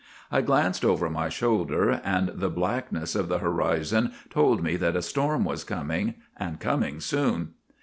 I 0.31 0.41
glanced 0.41 0.83
over 0.83 1.11
my 1.11 1.29
shoulder, 1.29 2.01
and 2.03 2.29
the 2.29 2.49
blackness 2.49 3.13
of 3.13 3.29
the 3.29 3.37
horizon 3.37 4.11
told 4.31 4.63
me 4.63 4.75
that 4.77 4.95
a 4.95 5.01
storm 5.03 5.43
was 5.45 5.63
coming, 5.63 6.15
and 6.37 6.59
coming 6.59 6.99
soon. 6.99 7.49